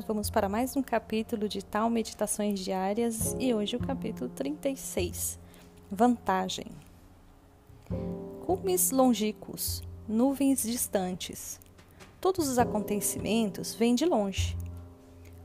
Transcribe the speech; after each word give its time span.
Vamos 0.00 0.28
para 0.28 0.48
mais 0.48 0.74
um 0.76 0.82
capítulo 0.82 1.48
de 1.48 1.64
Tal 1.64 1.88
Meditações 1.88 2.58
Diárias 2.58 3.36
e 3.38 3.54
hoje 3.54 3.76
o 3.76 3.78
capítulo 3.78 4.28
36. 4.28 5.38
Vantagem. 5.88 6.66
Cumes 8.44 8.90
longínquos, 8.90 9.84
nuvens 10.08 10.62
distantes. 10.62 11.60
Todos 12.20 12.48
os 12.48 12.58
acontecimentos 12.58 13.72
vêm 13.72 13.94
de 13.94 14.04
longe. 14.04 14.56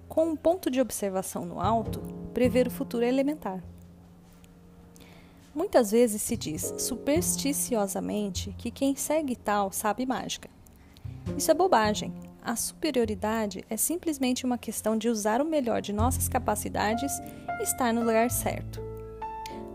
Com 0.07 0.29
um 0.29 0.35
ponto 0.35 0.71
de 0.71 0.81
observação 0.81 1.45
no 1.45 1.61
alto, 1.61 2.01
prever 2.33 2.65
o 2.65 2.71
futuro 2.71 3.05
é 3.05 3.07
elementar. 3.07 3.63
Muitas 5.53 5.91
vezes 5.91 6.23
se 6.23 6.35
diz 6.35 6.73
supersticiosamente 6.79 8.55
que 8.57 8.71
quem 8.71 8.95
segue 8.95 9.35
tal 9.35 9.71
sabe 9.71 10.07
mágica. 10.07 10.49
Isso 11.37 11.51
é 11.51 11.53
bobagem 11.53 12.28
a 12.43 12.55
superioridade 12.55 13.63
é 13.69 13.77
simplesmente 13.77 14.45
uma 14.45 14.57
questão 14.57 14.97
de 14.97 15.09
usar 15.09 15.41
o 15.41 15.45
melhor 15.45 15.81
de 15.81 15.93
nossas 15.93 16.27
capacidades 16.27 17.11
e 17.59 17.63
estar 17.63 17.93
no 17.93 18.01
lugar 18.01 18.31
certo. 18.31 18.81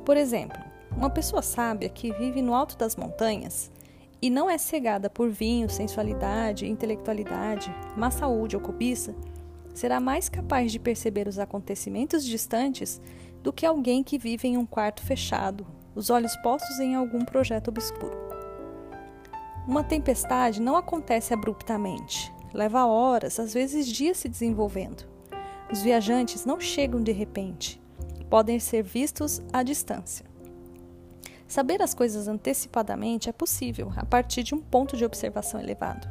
Por 0.04 0.16
exemplo, 0.16 0.58
uma 0.96 1.10
pessoa 1.10 1.42
sábia 1.42 1.88
que 1.88 2.12
vive 2.12 2.40
no 2.40 2.54
alto 2.54 2.76
das 2.76 2.96
montanhas 2.96 3.70
e 4.20 4.30
não 4.30 4.48
é 4.48 4.56
cegada 4.56 5.10
por 5.10 5.28
vinho, 5.30 5.68
sensualidade, 5.68 6.66
intelectualidade, 6.66 7.74
má 7.96 8.10
saúde 8.10 8.56
ou 8.56 8.62
cobiça, 8.62 9.14
será 9.74 10.00
mais 10.00 10.28
capaz 10.28 10.72
de 10.72 10.78
perceber 10.78 11.28
os 11.28 11.38
acontecimentos 11.38 12.24
distantes 12.24 13.00
do 13.42 13.52
que 13.52 13.66
alguém 13.66 14.02
que 14.02 14.18
vive 14.18 14.48
em 14.48 14.56
um 14.56 14.64
quarto 14.64 15.02
fechado, 15.02 15.66
os 15.94 16.10
olhos 16.10 16.34
postos 16.36 16.78
em 16.80 16.94
algum 16.94 17.24
projeto 17.24 17.68
obscuro. 17.68 18.16
Uma 19.66 19.84
tempestade 19.84 20.60
não 20.60 20.76
acontece 20.76 21.32
abruptamente 21.32 22.33
leva 22.54 22.86
horas, 22.86 23.38
às 23.38 23.52
vezes 23.52 23.86
dias 23.86 24.16
se 24.16 24.28
desenvolvendo. 24.28 25.04
Os 25.70 25.82
viajantes 25.82 26.46
não 26.46 26.60
chegam 26.60 27.02
de 27.02 27.12
repente, 27.12 27.82
podem 28.30 28.58
ser 28.60 28.82
vistos 28.82 29.42
à 29.52 29.62
distância. 29.62 30.24
Saber 31.46 31.82
as 31.82 31.92
coisas 31.92 32.26
antecipadamente 32.26 33.28
é 33.28 33.32
possível 33.32 33.92
a 33.96 34.06
partir 34.06 34.42
de 34.42 34.54
um 34.54 34.60
ponto 34.60 34.96
de 34.96 35.04
observação 35.04 35.60
elevado. 35.60 36.08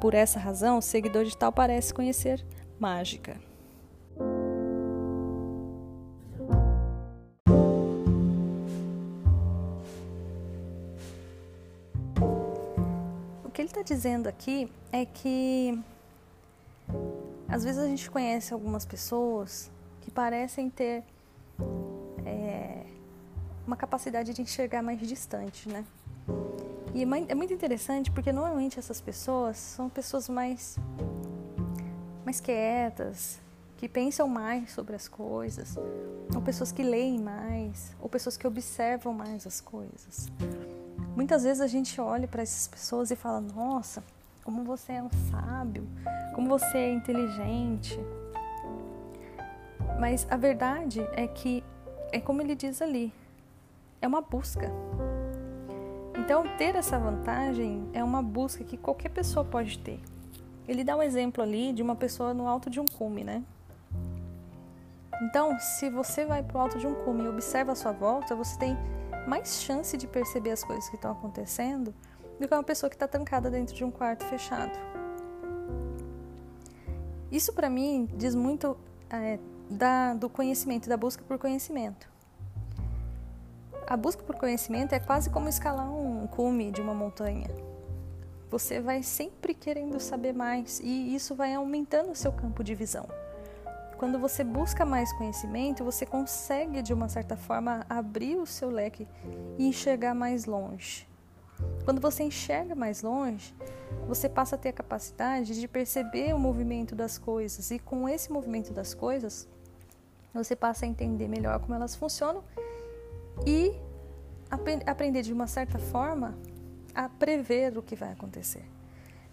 Por 0.00 0.14
essa 0.14 0.38
razão, 0.38 0.78
o 0.78 0.82
seguidor 0.82 1.24
de 1.24 1.36
tal 1.36 1.52
parece 1.52 1.92
conhecer 1.92 2.44
mágica. 2.78 3.40
Ele 13.62 13.70
está 13.70 13.82
dizendo 13.82 14.28
aqui 14.28 14.68
é 14.90 15.04
que 15.04 15.80
às 17.48 17.62
vezes 17.62 17.80
a 17.80 17.86
gente 17.86 18.10
conhece 18.10 18.52
algumas 18.52 18.84
pessoas 18.84 19.70
que 20.00 20.10
parecem 20.10 20.68
ter 20.68 21.04
é, 22.26 22.84
uma 23.64 23.76
capacidade 23.76 24.34
de 24.34 24.42
enxergar 24.42 24.82
mais 24.82 24.98
distante, 24.98 25.68
né? 25.68 25.84
E 26.92 27.04
é, 27.04 27.06
é 27.28 27.34
muito 27.36 27.52
interessante 27.54 28.10
porque 28.10 28.32
normalmente 28.32 28.80
essas 28.80 29.00
pessoas 29.00 29.58
são 29.58 29.88
pessoas 29.88 30.28
mais 30.28 30.76
mais 32.24 32.40
quietas, 32.40 33.40
que 33.76 33.88
pensam 33.88 34.26
mais 34.26 34.72
sobre 34.72 34.96
as 34.96 35.06
coisas, 35.06 35.76
ou 36.34 36.42
pessoas 36.42 36.72
que 36.72 36.82
leem 36.82 37.18
mais, 37.18 37.94
ou 38.00 38.08
pessoas 38.08 38.36
que 38.36 38.46
observam 38.46 39.12
mais 39.12 39.46
as 39.46 39.60
coisas. 39.60 40.28
Muitas 41.14 41.44
vezes 41.44 41.60
a 41.60 41.66
gente 41.66 42.00
olha 42.00 42.26
para 42.26 42.42
essas 42.42 42.66
pessoas 42.66 43.10
e 43.10 43.16
fala: 43.16 43.40
"Nossa, 43.40 44.02
como 44.44 44.64
você 44.64 44.92
é 44.92 45.02
um 45.02 45.10
sábio, 45.30 45.86
como 46.34 46.48
você 46.48 46.78
é 46.78 46.92
inteligente. 46.92 47.98
Mas 50.00 50.26
a 50.30 50.36
verdade 50.36 51.00
é 51.12 51.26
que, 51.26 51.62
é 52.10 52.20
como 52.20 52.42
ele 52.42 52.54
diz 52.54 52.82
ali, 52.82 53.12
é 54.00 54.06
uma 54.06 54.20
busca. 54.20 54.70
Então, 56.18 56.44
ter 56.58 56.74
essa 56.74 56.98
vantagem 56.98 57.88
é 57.92 58.02
uma 58.02 58.22
busca 58.22 58.64
que 58.64 58.76
qualquer 58.76 59.10
pessoa 59.10 59.44
pode 59.44 59.78
ter. 59.78 60.00
Ele 60.66 60.84
dá 60.84 60.96
um 60.96 61.02
exemplo 61.02 61.42
ali 61.42 61.72
de 61.72 61.82
uma 61.82 61.96
pessoa 61.96 62.32
no 62.34 62.46
alto 62.46 62.68
de 62.70 62.80
um 62.80 62.84
cume, 62.86 63.24
né? 63.24 63.42
Então, 65.22 65.58
se 65.58 65.88
você 65.88 66.24
vai 66.24 66.42
para 66.42 66.56
o 66.56 66.60
alto 66.60 66.78
de 66.78 66.86
um 66.86 66.94
cume 66.94 67.24
e 67.24 67.28
observa 67.28 67.72
a 67.72 67.74
sua 67.74 67.92
volta, 67.92 68.34
você 68.34 68.58
tem 68.58 68.76
mais 69.26 69.62
chance 69.62 69.96
de 69.96 70.06
perceber 70.06 70.50
as 70.50 70.64
coisas 70.64 70.88
que 70.88 70.96
estão 70.96 71.12
acontecendo 71.12 71.94
do 72.40 72.48
que 72.48 72.54
uma 72.54 72.62
pessoa 72.62 72.90
que 72.90 72.96
está 72.96 73.06
trancada 73.06 73.50
dentro 73.50 73.74
de 73.74 73.84
um 73.84 73.90
quarto 73.90 74.24
fechado. 74.24 74.72
Isso 77.30 77.52
para 77.52 77.70
mim 77.70 78.08
diz 78.14 78.34
muito 78.34 78.76
é, 79.08 79.38
da, 79.70 80.14
do 80.14 80.28
conhecimento, 80.28 80.88
da 80.88 80.96
busca 80.96 81.22
por 81.22 81.38
conhecimento. 81.38 82.10
A 83.86 83.96
busca 83.96 84.22
por 84.22 84.36
conhecimento 84.36 84.92
é 84.92 85.00
quase 85.00 85.30
como 85.30 85.48
escalar 85.48 85.90
um 85.90 86.26
cume 86.26 86.70
de 86.70 86.80
uma 86.80 86.94
montanha. 86.94 87.48
Você 88.50 88.80
vai 88.80 89.02
sempre 89.02 89.54
querendo 89.54 89.98
saber 89.98 90.34
mais 90.34 90.78
e 90.80 91.14
isso 91.14 91.34
vai 91.34 91.54
aumentando 91.54 92.10
o 92.10 92.14
seu 92.14 92.32
campo 92.32 92.62
de 92.62 92.74
visão. 92.74 93.08
Quando 94.02 94.18
você 94.18 94.42
busca 94.42 94.84
mais 94.84 95.12
conhecimento, 95.12 95.84
você 95.84 96.04
consegue 96.04 96.82
de 96.82 96.92
uma 96.92 97.08
certa 97.08 97.36
forma 97.36 97.86
abrir 97.88 98.34
o 98.34 98.44
seu 98.44 98.68
leque 98.68 99.06
e 99.56 99.64
enxergar 99.64 100.12
mais 100.12 100.44
longe. 100.44 101.08
Quando 101.84 102.00
você 102.00 102.24
enxerga 102.24 102.74
mais 102.74 103.00
longe, 103.02 103.54
você 104.08 104.28
passa 104.28 104.56
a 104.56 104.58
ter 104.58 104.70
a 104.70 104.72
capacidade 104.72 105.54
de 105.54 105.68
perceber 105.68 106.34
o 106.34 106.38
movimento 106.40 106.96
das 106.96 107.16
coisas 107.16 107.70
e 107.70 107.78
com 107.78 108.08
esse 108.08 108.32
movimento 108.32 108.72
das 108.72 108.92
coisas, 108.92 109.48
você 110.34 110.56
passa 110.56 110.84
a 110.84 110.88
entender 110.88 111.28
melhor 111.28 111.60
como 111.60 111.72
elas 111.72 111.94
funcionam 111.94 112.42
e 113.46 113.72
aprender 114.84 115.22
de 115.22 115.32
uma 115.32 115.46
certa 115.46 115.78
forma 115.78 116.36
a 116.92 117.08
prever 117.08 117.78
o 117.78 117.82
que 117.84 117.94
vai 117.94 118.10
acontecer. 118.10 118.64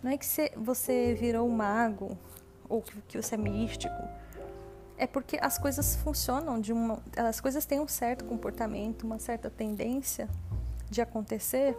Não 0.04 0.12
é 0.12 0.18
que 0.20 0.28
você 0.56 1.16
virou 1.16 1.48
um 1.48 1.56
mago 1.56 2.16
ou 2.70 2.84
que 3.08 3.20
você 3.20 3.34
é 3.34 3.38
místico. 3.40 4.29
É 5.00 5.08
porque 5.08 5.40
as 5.42 5.58
coisas 5.58 5.96
funcionam 5.96 6.60
de 6.60 6.74
uma, 6.74 7.02
as 7.16 7.40
coisas 7.40 7.66
têm 7.66 7.80
um 7.80 7.88
certo 7.88 8.26
comportamento, 8.26 9.04
uma 9.04 9.18
certa 9.18 9.50
tendência 9.50 10.28
de 10.90 11.02
acontecer 11.02 11.74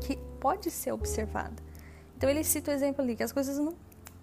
que 0.00 0.16
pode 0.38 0.70
ser 0.70 0.92
observada. 0.92 1.60
Então 2.16 2.30
ele 2.30 2.44
cita 2.44 2.70
o 2.70 2.74
exemplo 2.74 3.02
ali 3.02 3.16
que 3.16 3.24
as 3.24 3.32
coisas 3.32 3.58
não, 3.58 3.74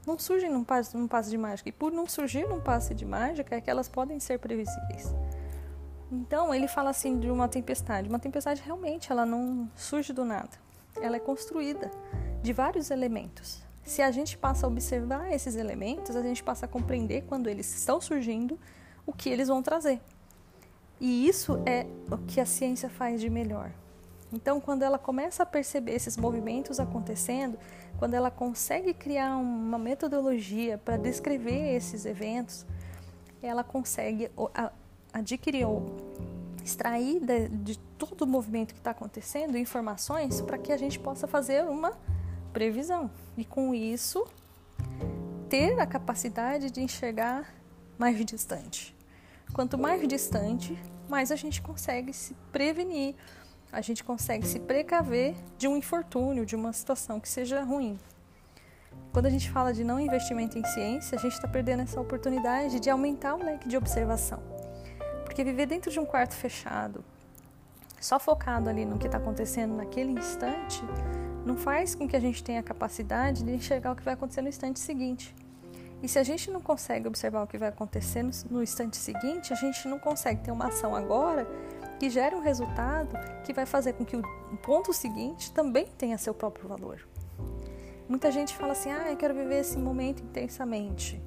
não 0.07 0.17
surgem 0.17 0.49
num 0.49 0.63
passe, 0.63 0.95
num 0.95 1.05
passe 1.05 1.29
de 1.29 1.37
mágica. 1.37 1.67
E 1.67 1.71
por 1.73 1.91
não 1.91 2.07
surgir 2.07 2.47
num 2.47 2.61
passe 2.61 2.93
de 2.93 3.05
mágica 3.05 3.57
é 3.57 3.59
que 3.59 3.69
elas 3.69 3.89
podem 3.89 4.21
ser 4.21 4.39
previsíveis. 4.39 5.13
Então 6.09 6.53
ele 6.53 6.69
fala 6.69 6.91
assim 6.91 7.19
de 7.19 7.29
uma 7.29 7.49
tempestade. 7.49 8.07
Uma 8.07 8.19
tempestade 8.19 8.61
realmente 8.63 9.11
ela 9.11 9.25
não 9.25 9.69
surge 9.75 10.13
do 10.13 10.23
nada. 10.23 10.51
Ela 11.01 11.17
é 11.17 11.19
construída 11.19 11.91
de 12.41 12.53
vários 12.53 12.89
elementos. 12.89 13.64
Se 13.85 14.01
a 14.01 14.09
gente 14.09 14.35
passa 14.35 14.65
a 14.65 14.69
observar 14.69 15.31
esses 15.31 15.55
elementos, 15.55 16.15
a 16.15 16.21
gente 16.23 16.43
passa 16.43 16.65
a 16.65 16.67
compreender 16.67 17.23
quando 17.27 17.47
eles 17.47 17.71
estão 17.73 18.01
surgindo 18.01 18.59
o 19.05 19.13
que 19.13 19.29
eles 19.29 19.47
vão 19.47 19.61
trazer. 19.61 20.01
E 20.99 21.27
isso 21.27 21.61
é 21.67 21.85
o 22.11 22.17
que 22.17 22.41
a 22.41 22.45
ciência 22.47 22.89
faz 22.89 23.21
de 23.21 23.29
melhor. 23.29 23.71
Então, 24.33 24.59
quando 24.59 24.81
ela 24.81 24.97
começa 24.97 25.43
a 25.43 25.45
perceber 25.45 25.93
esses 25.93 26.17
movimentos 26.17 26.79
acontecendo, 26.79 27.59
quando 27.99 28.15
ela 28.15 28.31
consegue 28.31 28.91
criar 28.91 29.37
uma 29.37 29.77
metodologia 29.77 30.79
para 30.79 30.97
descrever 30.97 31.75
esses 31.75 32.05
eventos, 32.05 32.65
ela 33.41 33.63
consegue 33.63 34.31
adquirir 35.13 35.65
ou 35.67 35.95
extrair 36.63 37.19
de, 37.19 37.49
de 37.49 37.77
todo 37.99 38.23
o 38.23 38.27
movimento 38.27 38.73
que 38.73 38.79
está 38.79 38.91
acontecendo 38.91 39.55
informações 39.55 40.41
para 40.41 40.57
que 40.57 40.71
a 40.71 40.77
gente 40.77 40.97
possa 40.97 41.27
fazer 41.27 41.63
uma 41.65 41.93
previsão 42.55 43.11
e, 43.37 43.45
com 43.45 43.75
isso, 43.75 44.25
ter 45.47 45.79
a 45.79 45.85
capacidade 45.85 46.71
de 46.71 46.81
enxergar 46.81 47.53
mais 47.99 48.25
distante. 48.25 48.95
Quanto 49.53 49.77
mais 49.77 50.07
distante, 50.07 50.75
mais 51.07 51.31
a 51.31 51.35
gente 51.35 51.61
consegue 51.61 52.11
se 52.11 52.33
prevenir 52.51 53.13
a 53.75 53.81
gente 53.81 54.05
consegue 54.05 54.47
se 54.47 54.57
precaver 54.57 55.35
de 55.57 55.67
um 55.67 55.75
infortúnio, 55.75 56.45
de 56.45 56.55
uma 56.55 56.71
situação 56.71 57.19
que 57.19 57.27
seja 57.27 57.61
ruim. 57.61 57.99
Quando 59.11 59.25
a 59.25 59.29
gente 59.29 59.51
fala 59.51 59.73
de 59.73 59.83
não 59.83 59.99
investimento 59.99 60.57
em 60.57 60.63
ciência, 60.63 61.17
a 61.17 61.21
gente 61.21 61.33
está 61.33 61.45
perdendo 61.45 61.81
essa 61.81 61.99
oportunidade 61.99 62.79
de 62.79 62.89
aumentar 62.89 63.35
o 63.35 63.43
leque 63.43 63.67
de 63.67 63.75
observação. 63.75 64.41
Porque 65.25 65.43
viver 65.43 65.65
dentro 65.65 65.91
de 65.91 65.99
um 65.99 66.05
quarto 66.05 66.33
fechado, 66.33 67.03
só 68.05 68.19
focado 68.19 68.69
ali 68.69 68.85
no 68.85 68.99
que 68.99 69.07
está 69.07 69.17
acontecendo 69.17 69.75
naquele 69.75 70.11
instante, 70.11 70.79
não 71.43 71.57
faz 71.57 71.95
com 71.95 72.07
que 72.07 72.15
a 72.15 72.19
gente 72.19 72.43
tenha 72.43 72.59
a 72.59 72.63
capacidade 72.63 73.43
de 73.43 73.51
enxergar 73.51 73.93
o 73.93 73.95
que 73.95 74.03
vai 74.03 74.13
acontecer 74.13 74.43
no 74.43 74.47
instante 74.47 74.79
seguinte. 74.79 75.33
E 76.03 76.07
se 76.07 76.19
a 76.19 76.23
gente 76.23 76.51
não 76.51 76.61
consegue 76.61 77.07
observar 77.07 77.41
o 77.41 77.47
que 77.47 77.57
vai 77.57 77.69
acontecer 77.69 78.23
no, 78.47 78.61
instante 78.61 78.95
seguinte, 78.95 79.51
a 79.51 79.55
gente 79.55 79.87
não 79.87 79.97
consegue 79.97 80.43
ter 80.43 80.51
uma 80.51 80.67
ação 80.67 80.95
agora 80.95 81.47
que 81.99 82.07
gere 82.07 82.35
um 82.35 82.41
resultado 82.41 83.17
que 83.43 83.51
vai 83.51 83.65
fazer 83.65 83.93
com 83.93 84.05
que 84.05 84.15
o 84.15 84.23
ponto 84.61 84.93
seguinte 84.93 85.51
também 85.51 85.87
tenha 85.97 86.15
seu 86.19 86.33
próprio 86.33 86.69
valor. 86.69 87.07
Muita 88.07 88.29
gente 88.29 88.55
fala 88.55 88.73
assim: 88.73 88.91
ah, 88.91 89.09
eu 89.09 89.17
quero 89.17 89.33
viver 89.33 89.61
esse 89.61 89.79
momento 89.79 90.21
intensamente. 90.21 91.19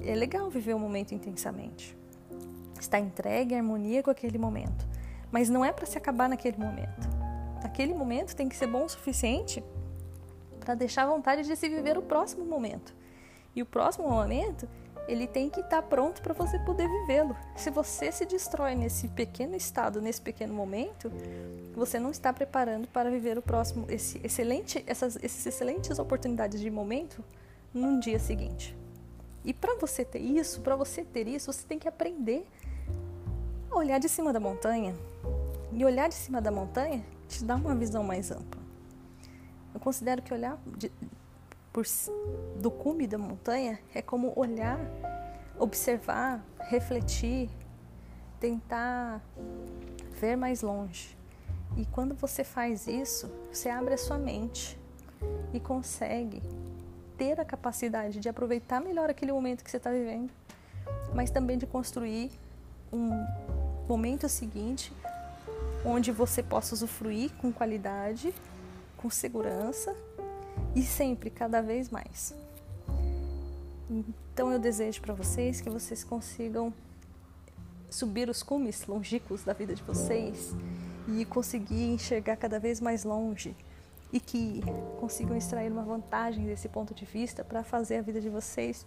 É 0.00 0.14
legal 0.14 0.48
viver 0.48 0.74
o 0.74 0.78
momento 0.78 1.12
intensamente. 1.12 1.98
Está 2.78 3.00
entregue 3.00 3.54
em 3.54 3.58
harmonia 3.58 4.04
com 4.04 4.10
aquele 4.10 4.38
momento. 4.38 4.89
Mas 5.30 5.48
não 5.48 5.64
é 5.64 5.72
para 5.72 5.86
se 5.86 5.96
acabar 5.96 6.28
naquele 6.28 6.58
momento. 6.58 7.08
Aquele 7.62 7.94
momento 7.94 8.34
tem 8.34 8.48
que 8.48 8.56
ser 8.56 8.66
bom 8.66 8.84
o 8.84 8.88
suficiente 8.88 9.62
para 10.58 10.74
deixar 10.74 11.04
a 11.04 11.06
vontade 11.06 11.42
de 11.42 11.56
se 11.56 11.68
viver 11.68 11.96
o 11.96 12.02
próximo 12.02 12.44
momento. 12.44 12.94
E 13.54 13.62
o 13.62 13.66
próximo 13.66 14.08
momento, 14.08 14.68
ele 15.08 15.26
tem 15.26 15.50
que 15.50 15.60
estar 15.60 15.82
tá 15.82 15.88
pronto 15.88 16.22
para 16.22 16.32
você 16.32 16.58
poder 16.60 16.88
vivê-lo. 16.88 17.36
Se 17.56 17.70
você 17.70 18.12
se 18.12 18.24
destrói 18.24 18.74
nesse 18.74 19.08
pequeno 19.08 19.56
estado, 19.56 20.00
nesse 20.00 20.20
pequeno 20.20 20.54
momento, 20.54 21.10
você 21.74 21.98
não 21.98 22.10
está 22.10 22.32
preparando 22.32 22.86
para 22.88 23.10
viver 23.10 23.36
o 23.36 23.42
próximo, 23.42 23.86
esse 23.88 24.20
excelente, 24.24 24.84
essas 24.86 25.16
esses 25.16 25.44
excelentes 25.44 25.98
oportunidades 25.98 26.60
de 26.60 26.70
momento 26.70 27.24
num 27.72 27.98
dia 27.98 28.18
seguinte. 28.18 28.76
E 29.44 29.54
para 29.54 29.74
você 29.76 30.04
ter 30.04 30.20
isso, 30.20 30.60
para 30.60 30.76
você 30.76 31.04
ter 31.04 31.26
isso, 31.26 31.52
você 31.52 31.66
tem 31.66 31.78
que 31.78 31.88
aprender 31.88 32.46
a 33.70 33.76
olhar 33.76 33.98
de 33.98 34.08
cima 34.08 34.32
da 34.32 34.40
montanha. 34.40 34.94
E 35.72 35.84
olhar 35.84 36.08
de 36.08 36.14
cima 36.14 36.40
da 36.40 36.50
montanha 36.50 37.04
te 37.28 37.44
dá 37.44 37.54
uma 37.54 37.74
visão 37.74 38.02
mais 38.02 38.30
ampla. 38.30 38.60
Eu 39.72 39.78
considero 39.78 40.20
que 40.20 40.34
olhar 40.34 40.58
de, 40.76 40.90
por, 41.72 41.84
do 42.56 42.70
cume 42.70 43.06
da 43.06 43.16
montanha 43.16 43.78
é 43.94 44.02
como 44.02 44.32
olhar, 44.34 44.80
observar, 45.58 46.44
refletir, 46.58 47.48
tentar 48.40 49.22
ver 50.20 50.36
mais 50.36 50.62
longe. 50.62 51.16
E 51.76 51.86
quando 51.86 52.14
você 52.16 52.42
faz 52.42 52.88
isso, 52.88 53.30
você 53.52 53.68
abre 53.68 53.94
a 53.94 53.98
sua 53.98 54.18
mente 54.18 54.76
e 55.52 55.60
consegue 55.60 56.42
ter 57.16 57.40
a 57.40 57.44
capacidade 57.44 58.18
de 58.18 58.28
aproveitar 58.28 58.80
melhor 58.80 59.08
aquele 59.08 59.30
momento 59.30 59.62
que 59.62 59.70
você 59.70 59.76
está 59.76 59.90
vivendo, 59.90 60.32
mas 61.14 61.30
também 61.30 61.56
de 61.56 61.66
construir 61.66 62.32
um 62.92 63.10
momento 63.88 64.28
seguinte 64.28 64.92
onde 65.84 66.12
você 66.12 66.42
possa 66.42 66.74
usufruir 66.74 67.30
com 67.38 67.52
qualidade, 67.52 68.34
com 68.96 69.08
segurança 69.08 69.94
e 70.74 70.82
sempre 70.82 71.30
cada 71.30 71.60
vez 71.60 71.88
mais. 71.88 72.34
Então 73.88 74.52
eu 74.52 74.58
desejo 74.58 75.00
para 75.00 75.14
vocês 75.14 75.60
que 75.60 75.70
vocês 75.70 76.04
consigam 76.04 76.72
subir 77.88 78.28
os 78.28 78.42
cumes 78.42 78.86
longínquos 78.86 79.42
da 79.42 79.52
vida 79.52 79.74
de 79.74 79.82
vocês 79.82 80.54
e 81.08 81.24
conseguir 81.24 81.92
enxergar 81.92 82.36
cada 82.36 82.60
vez 82.60 82.80
mais 82.80 83.04
longe 83.04 83.56
e 84.12 84.20
que 84.20 84.60
consigam 85.00 85.36
extrair 85.36 85.70
uma 85.70 85.82
vantagem 85.82 86.46
desse 86.46 86.68
ponto 86.68 86.94
de 86.94 87.04
vista 87.04 87.42
para 87.42 87.64
fazer 87.64 87.96
a 87.96 88.02
vida 88.02 88.20
de 88.20 88.28
vocês 88.28 88.86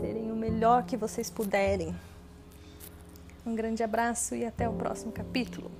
serem 0.00 0.30
o 0.30 0.36
melhor 0.36 0.84
que 0.84 0.96
vocês 0.96 1.30
puderem. 1.30 1.94
Um 3.46 3.54
grande 3.54 3.82
abraço 3.82 4.34
e 4.34 4.44
até 4.44 4.68
o 4.68 4.72
próximo 4.72 5.12
capítulo. 5.12 5.70